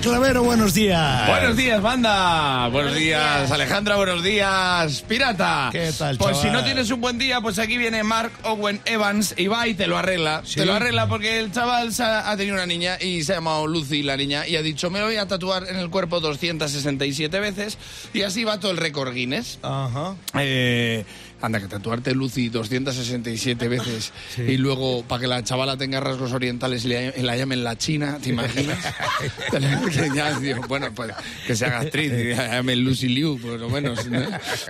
Clavero, 0.00 0.42
buenos 0.44 0.74
días. 0.74 1.26
Buenos 1.28 1.56
días, 1.56 1.80
banda. 1.82 2.68
Buenos 2.68 2.94
días, 2.94 3.50
Alejandra. 3.50 3.96
Buenos 3.96 4.22
días, 4.22 5.02
pirata. 5.08 5.70
¿Qué 5.72 5.90
tal, 5.98 6.18
Pues 6.18 6.36
si 6.38 6.48
no 6.50 6.62
tienes 6.64 6.90
un 6.90 7.00
buen 7.00 7.18
día, 7.18 7.40
pues 7.40 7.58
aquí 7.58 7.76
viene 7.78 8.02
Mark 8.04 8.30
Owen 8.44 8.80
Evans 8.84 9.34
y 9.36 9.46
va 9.48 9.66
y 9.66 9.74
te 9.74 9.86
lo 9.86 9.96
arregla. 9.98 10.42
¿Sí? 10.44 10.56
Te 10.56 10.66
lo 10.66 10.74
arregla 10.74 11.08
porque 11.08 11.38
el 11.40 11.50
chaval 11.50 11.90
ha, 11.98 12.30
ha 12.30 12.36
tenido 12.36 12.54
una 12.54 12.66
niña 12.66 12.98
y 13.00 13.24
se 13.24 13.32
ha 13.32 13.36
llamado 13.36 13.66
Lucy 13.66 14.02
la 14.02 14.16
niña 14.16 14.46
y 14.46 14.56
ha 14.56 14.62
dicho, 14.62 14.90
me 14.90 15.00
lo 15.00 15.06
voy 15.06 15.16
a 15.16 15.26
tatuar 15.26 15.66
en 15.68 15.76
el 15.76 15.88
cuerpo 15.90 16.20
267 16.20 17.40
veces 17.40 17.78
y 18.12 18.22
así 18.22 18.44
va 18.44 18.60
todo 18.60 18.70
el 18.72 18.76
récord 18.76 19.12
Guinness. 19.14 19.58
Ajá. 19.62 20.14
Eh, 20.38 21.04
anda, 21.40 21.60
que 21.60 21.68
tatuarte 21.68 22.14
Lucy 22.14 22.48
267 22.48 23.68
veces 23.68 24.12
Sí. 24.36 24.42
y 24.42 24.56
luego 24.56 25.02
para 25.02 25.20
que 25.20 25.26
la 25.26 25.42
chavala 25.44 25.76
tenga 25.76 26.00
rasgos 26.00 26.32
orientales 26.32 26.84
y 26.84 26.88
la, 26.88 27.02
y 27.16 27.22
la 27.22 27.36
llamen 27.36 27.64
la 27.64 27.76
China, 27.76 28.18
¿te 28.22 28.30
imaginas? 28.30 28.78
que 29.90 30.10
ya, 30.14 30.38
bueno, 30.68 30.92
pues 30.94 31.12
que 31.46 31.56
se 31.56 31.66
haga 31.66 31.80
actriz 31.80 32.12
llamen 32.36 32.84
Lucy 32.84 33.08
Liu, 33.08 33.38
por 33.40 33.58
lo 33.58 33.68
menos. 33.68 34.06
¿no? 34.06 34.20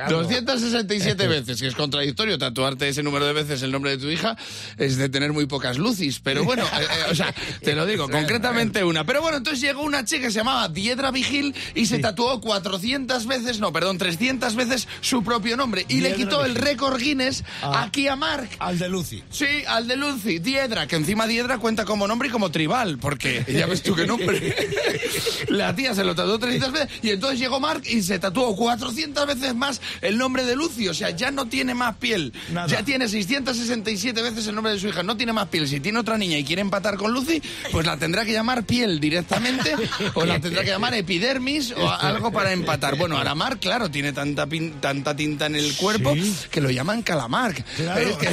267 0.08 1.26
veces, 1.26 1.60
que 1.60 1.68
es 1.68 1.74
contradictorio 1.74 2.38
tatuarte 2.38 2.88
ese 2.88 3.02
número 3.02 3.26
de 3.26 3.32
veces 3.32 3.62
el 3.62 3.72
nombre 3.72 3.92
de 3.92 3.98
tu 3.98 4.08
hija, 4.08 4.36
es 4.76 4.96
de 4.96 5.08
tener 5.08 5.32
muy 5.32 5.46
pocas 5.46 5.78
Lucis, 5.78 6.20
pero 6.20 6.44
bueno, 6.44 6.64
eh, 6.64 6.82
eh, 6.82 7.10
o 7.10 7.14
sea, 7.14 7.34
te 7.62 7.74
lo 7.74 7.86
digo, 7.86 8.08
concretamente 8.08 8.84
una. 8.84 9.04
Pero 9.04 9.22
bueno, 9.22 9.38
entonces 9.38 9.60
llegó 9.60 9.82
una 9.82 10.04
chica 10.04 10.26
que 10.26 10.30
se 10.30 10.38
llamaba 10.38 10.68
Diedra 10.68 11.10
Vigil 11.10 11.54
y 11.74 11.86
se 11.86 11.98
tatuó 11.98 12.40
400 12.40 13.26
veces, 13.26 13.60
no, 13.60 13.72
perdón, 13.72 13.98
300 13.98 14.54
veces 14.54 14.88
su 15.00 15.22
propio 15.22 15.56
nombre 15.56 15.84
y 15.88 16.00
le 16.00 16.14
quitó 16.14 16.44
el 16.44 16.54
récord 16.54 16.98
Guinness 17.00 17.44
Ah. 17.62 17.84
aquí 17.84 18.08
a 18.08 18.16
Mark. 18.16 18.48
Al 18.58 18.78
de 18.78 18.88
Lucy. 18.88 19.22
Sí, 19.30 19.46
al 19.66 19.88
de 19.88 19.96
Lucy, 19.96 20.38
Diedra, 20.38 20.86
que 20.86 20.96
encima 20.96 21.26
Diedra 21.26 21.58
cuenta 21.58 21.84
como 21.84 22.06
nombre 22.06 22.28
y 22.28 22.30
como 22.30 22.50
tribal, 22.50 22.98
porque 22.98 23.44
ya 23.48 23.66
ves 23.66 23.82
tú 23.82 23.94
qué 23.94 24.06
nombre. 24.06 24.54
La 25.48 25.74
tía 25.74 25.94
se 25.94 26.04
lo 26.04 26.14
tatuó 26.14 26.38
300 26.38 26.72
veces 26.72 26.88
y 27.02 27.10
entonces 27.10 27.38
llegó 27.38 27.60
Mark 27.60 27.82
y 27.86 28.02
se 28.02 28.18
tatuó 28.18 28.54
400 28.56 29.26
veces 29.26 29.54
más 29.54 29.80
el 30.02 30.18
nombre 30.18 30.44
de 30.44 30.56
Lucy, 30.56 30.88
o 30.88 30.94
sea, 30.94 31.10
ya 31.10 31.30
no 31.30 31.46
tiene 31.46 31.74
más 31.74 31.96
piel. 31.96 32.32
Nada. 32.52 32.66
Ya 32.68 32.82
tiene 32.84 33.08
667 33.08 34.22
veces 34.22 34.46
el 34.46 34.54
nombre 34.54 34.72
de 34.72 34.80
su 34.80 34.88
hija, 34.88 35.02
no 35.02 35.16
tiene 35.16 35.32
más 35.32 35.48
piel. 35.48 35.68
Si 35.68 35.80
tiene 35.80 35.98
otra 35.98 36.18
niña 36.18 36.38
y 36.38 36.44
quiere 36.44 36.62
empatar 36.62 36.96
con 36.96 37.12
Lucy, 37.12 37.42
pues 37.72 37.86
la 37.86 37.96
tendrá 37.96 38.24
que 38.24 38.32
llamar 38.32 38.64
piel 38.64 39.00
directamente 39.00 39.74
o 40.14 40.24
la 40.24 40.40
tendrá 40.40 40.62
que 40.64 40.70
llamar 40.70 40.94
epidermis 40.94 41.72
o 41.76 41.90
algo 41.90 42.32
para 42.32 42.52
empatar. 42.52 42.96
Bueno, 42.96 43.16
ahora 43.16 43.34
Mark, 43.34 43.58
claro, 43.60 43.90
tiene 43.90 44.12
tanta, 44.12 44.46
pin- 44.46 44.80
tanta 44.80 45.14
tinta 45.16 45.46
en 45.46 45.56
el 45.56 45.74
cuerpo 45.76 46.14
Sí. 46.14 46.34
que 46.50 46.60
lo 46.60 46.70
llaman 46.70 47.02
calamar. 47.02 47.54
Claro. 47.76 48.00
Es 48.00 48.16
que 48.16 48.28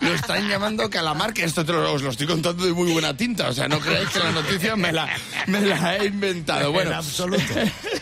lo 0.00 0.14
están 0.14 0.48
llamando 0.48 0.88
calamar, 0.90 1.32
que 1.32 1.44
esto 1.44 1.64
te 1.64 1.72
lo, 1.72 1.92
os 1.92 2.02
lo 2.02 2.10
estoy 2.10 2.26
contando 2.26 2.64
de 2.64 2.72
muy 2.72 2.92
buena 2.92 3.16
tinta. 3.16 3.48
O 3.48 3.52
sea, 3.52 3.68
no 3.68 3.78
creáis 3.80 4.08
que 4.10 4.18
la 4.18 4.32
noticia 4.32 4.76
me 4.76 4.92
la, 4.92 5.08
me 5.46 5.60
la 5.64 5.96
he 5.96 6.06
inventado. 6.06 6.72
Bueno, 6.74 6.90
En 6.90 6.96
absoluto. 6.96 7.42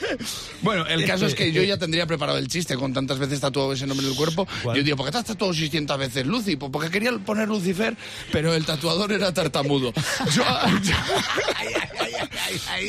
bueno, 0.62 0.86
el 0.86 1.04
caso 1.06 1.26
es 1.26 1.34
que 1.34 1.52
yo 1.52 1.62
ya 1.62 1.76
tendría 1.76 2.06
preparado 2.06 2.38
el 2.38 2.48
chiste 2.48 2.76
con 2.76 2.92
tantas 2.92 3.18
veces 3.18 3.40
tatuado 3.40 3.72
ese 3.72 3.86
nombre 3.86 4.06
en 4.06 4.12
el 4.12 4.16
cuerpo. 4.16 4.46
¿Cuál? 4.62 4.76
Yo 4.76 4.82
digo, 4.82 4.96
¿por 4.96 5.06
qué 5.06 5.12
te 5.12 5.18
has 5.18 5.24
tatuado 5.24 5.52
600 5.52 5.98
veces 5.98 6.26
Lucy? 6.26 6.56
Pues 6.56 6.70
porque 6.72 6.90
quería 6.90 7.12
poner 7.18 7.48
Lucifer, 7.48 7.96
pero 8.30 8.54
el 8.54 8.64
tatuador 8.64 9.12
era 9.12 9.32
tartamudo. 9.34 9.92
Yo, 10.34 10.42
yo- 10.82 10.94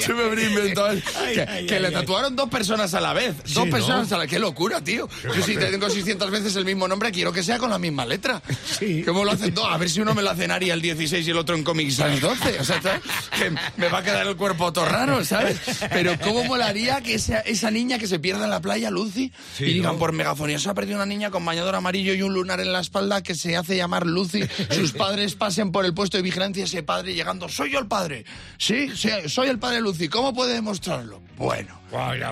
yo 0.07 0.15
me 0.15 0.23
habría 0.23 0.47
inventado 0.49 0.89
el- 0.91 1.01
que, 1.03 1.65
que 1.67 1.79
le 1.79 1.91
tatuaron 1.91 2.35
dos 2.35 2.49
personas 2.49 2.93
a 2.93 3.01
la 3.01 3.13
vez. 3.13 3.35
dos 3.53 3.65
Sí, 3.65 3.71
personas 3.71 4.09
¿no? 4.09 4.15
a 4.17 4.19
la 4.19 4.27
Qué 4.27 4.39
locura, 4.39 4.81
tío. 4.81 5.07
Yo 5.23 5.43
si 5.43 5.55
tengo 5.55 5.89
600 5.89 6.31
veces 6.31 6.55
el 6.55 6.65
mismo 6.65 6.87
nombre, 6.87 7.11
quiero 7.11 7.31
que 7.31 7.43
sea 7.43 7.57
con 7.57 7.69
la 7.69 7.79
misma 7.79 8.05
letra. 8.05 8.41
Sí. 8.79 9.03
¿Cómo 9.03 9.23
lo 9.23 9.31
hacen 9.31 9.53
dos? 9.53 9.65
A 9.69 9.77
ver 9.77 9.89
si 9.89 10.01
uno 10.01 10.13
me 10.13 10.21
lo 10.21 10.29
hace 10.31 10.45
en 10.45 10.51
Aria 10.51 10.73
el 10.73 10.81
16 10.81 11.25
y 11.27 11.31
el 11.31 11.37
otro 11.37 11.55
en 11.55 11.63
Comic 11.63 11.91
Sans 11.91 12.19
12. 12.19 12.59
O 12.59 12.63
sea, 12.65 12.81
¿sabes? 12.81 13.01
que 13.37 13.51
me 13.77 13.87
va 13.89 13.99
a 13.99 14.03
quedar 14.03 14.25
el 14.27 14.35
cuerpo 14.35 14.62
raro, 14.71 15.23
¿sabes? 15.25 15.59
Pero 15.91 16.17
¿cómo 16.19 16.43
molaría 16.45 17.01
que 17.01 17.15
esa, 17.15 17.39
esa 17.39 17.71
niña 17.71 17.97
que 17.99 18.07
se 18.07 18.19
pierda 18.19 18.45
en 18.45 18.49
la 18.49 18.61
playa, 18.61 18.89
Lucy, 18.89 19.31
Sí, 19.57 19.65
y 19.65 19.73
digan 19.73 19.93
¿no? 19.93 19.99
por 19.99 20.11
megafonía, 20.13 20.59
se 20.59 20.69
ha 20.69 20.73
perdido 20.73 20.97
una 20.97 21.05
niña 21.05 21.31
con 21.31 21.43
bañador 21.45 21.75
amarillo 21.75 22.13
y 22.13 22.21
un 22.21 22.33
lunar 22.33 22.59
en 22.59 22.71
la 22.71 22.79
espalda 22.79 23.21
que 23.21 23.35
se 23.35 23.57
hace 23.57 23.75
llamar 23.75 24.05
Lucy. 24.05 24.43
Sus 24.71 24.91
padres 24.93 25.35
pasen 25.35 25.71
por 25.71 25.85
el 25.85 25.93
puesto 25.93 26.17
de 26.17 26.23
vigilancia 26.23 26.63
ese 26.63 26.83
padre 26.83 27.13
llegando, 27.13 27.49
soy 27.49 27.71
yo 27.71 27.79
el 27.79 27.87
padre. 27.87 28.25
Sí, 28.57 28.89
sí, 28.95 29.09
soy 29.27 29.49
el 29.49 29.59
padre 29.59 29.81
Lucy. 29.81 30.07
¿Cómo 30.07 30.33
puede 30.33 30.53
demostrarlo? 30.53 31.21
Bueno. 31.37 31.83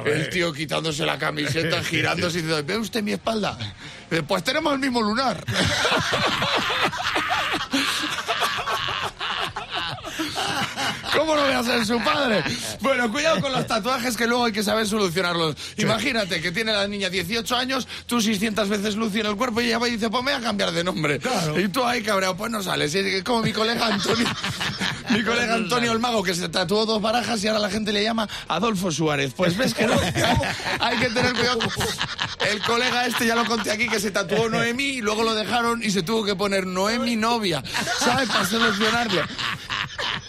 El 0.05 0.29
tío 0.29 0.51
quitándose 0.53 1.05
la 1.05 1.19
camiseta, 1.19 1.83
girándose 1.83 2.39
y 2.39 2.41
diciendo, 2.41 2.65
¿ve 2.65 2.77
usted 2.77 3.03
mi 3.03 3.11
espalda? 3.11 3.57
Pues 4.27 4.43
tenemos 4.43 4.73
el 4.73 4.79
mismo 4.79 5.01
lunar. 5.01 5.43
¿Cómo 11.31 11.43
no 11.43 11.47
voy 11.47 11.55
a 11.55 11.63
ser 11.63 11.85
su 11.85 11.97
padre? 12.03 12.43
Bueno, 12.81 13.09
cuidado 13.09 13.39
con 13.39 13.53
los 13.53 13.65
tatuajes 13.65 14.17
que 14.17 14.27
luego 14.27 14.43
hay 14.43 14.51
que 14.51 14.63
saber 14.63 14.85
solucionarlos. 14.85 15.55
Imagínate 15.77 16.41
que 16.41 16.51
tiene 16.51 16.73
la 16.73 16.85
niña 16.89 17.09
18 17.09 17.55
años, 17.55 17.87
tú 18.05 18.19
600 18.19 18.67
veces 18.67 18.95
Lucy 18.95 19.21
en 19.21 19.27
el 19.27 19.37
cuerpo 19.37 19.61
y 19.61 19.67
ella 19.67 19.79
va 19.79 19.87
y 19.87 19.91
dice, 19.91 20.09
pues 20.09 20.21
me 20.25 20.33
voy 20.33 20.41
a 20.41 20.43
cambiar 20.43 20.73
de 20.73 20.83
nombre. 20.83 21.19
Claro. 21.19 21.57
Y 21.57 21.69
tú 21.69 21.85
ahí 21.85 22.03
cabreado, 22.03 22.35
pues 22.35 22.51
no 22.51 22.61
sales. 22.61 22.93
Es 22.93 23.23
como 23.23 23.43
mi 23.43 23.53
colega 23.53 23.87
Antonio, 23.87 24.27
mi 25.09 25.23
colega 25.23 25.53
Antonio 25.53 25.93
el 25.93 25.99
Mago, 25.99 26.21
que 26.21 26.35
se 26.35 26.49
tatuó 26.49 26.85
dos 26.85 27.01
barajas 27.01 27.41
y 27.45 27.47
ahora 27.47 27.61
la 27.61 27.69
gente 27.69 27.93
le 27.93 28.03
llama 28.03 28.27
Adolfo 28.49 28.91
Suárez. 28.91 29.31
Pues 29.33 29.55
ves 29.55 29.73
que 29.73 29.87
no, 29.87 29.93
hay 30.81 30.97
que 30.97 31.07
tener 31.11 31.33
cuidado. 31.33 31.61
El 32.51 32.61
colega 32.63 33.05
este, 33.05 33.25
ya 33.25 33.35
lo 33.35 33.45
conté 33.45 33.71
aquí, 33.71 33.87
que 33.87 34.01
se 34.01 34.11
tatuó 34.11 34.49
Noemi 34.49 34.83
y 34.83 35.01
luego 35.01 35.23
lo 35.23 35.33
dejaron 35.33 35.81
y 35.81 35.91
se 35.91 36.03
tuvo 36.03 36.25
que 36.25 36.35
poner 36.35 36.67
Noemi 36.67 37.15
novia, 37.15 37.63
¿sabes? 37.99 38.27
Para 38.27 38.45
solucionarlo. 38.45 39.21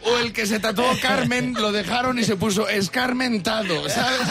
O 0.05 0.19
el 0.19 0.33
que 0.33 0.47
se 0.47 0.59
tatuó 0.59 0.85
Carmen, 1.01 1.55
lo 1.55 1.71
dejaron 1.71 2.19
y 2.19 2.25
se 2.25 2.37
puso 2.37 2.69
escarmentado, 2.69 3.89
¿sabes? 3.89 4.21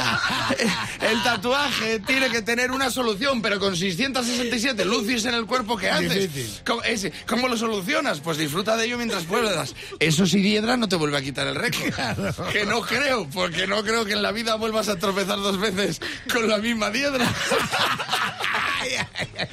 El 1.01 1.23
tatuaje 1.23 1.99
tiene 1.99 2.29
que 2.29 2.41
tener 2.41 2.71
una 2.71 2.89
solución, 2.89 3.41
pero 3.41 3.59
con 3.59 3.75
667 3.75 4.83
lucis 4.85 5.25
en 5.25 5.33
el 5.33 5.45
cuerpo, 5.45 5.77
¿qué 5.77 5.89
haces? 5.89 6.61
¿Cómo, 6.65 6.83
ese, 6.83 7.11
¿cómo 7.25 7.47
lo 7.47 7.57
solucionas? 7.57 8.19
Pues 8.19 8.37
disfruta 8.37 8.75
de 8.75 8.85
ello 8.85 8.97
mientras 8.97 9.23
puedas. 9.23 9.73
Eso 9.99 10.25
si 10.25 10.41
Diedra 10.41 10.77
no 10.77 10.89
te 10.89 10.97
vuelve 10.97 11.17
a 11.17 11.21
quitar 11.21 11.47
el 11.47 11.55
récord. 11.55 11.93
Que 12.51 12.65
no 12.65 12.81
creo, 12.81 13.27
porque 13.29 13.67
no 13.67 13.83
creo 13.83 14.05
que 14.05 14.13
en 14.13 14.21
la 14.21 14.31
vida 14.31 14.55
vuelvas 14.55 14.89
a 14.89 14.97
tropezar 14.97 15.39
dos 15.39 15.59
veces 15.59 16.01
con 16.31 16.47
la 16.47 16.57
misma 16.57 16.89
Diedra. 16.89 17.25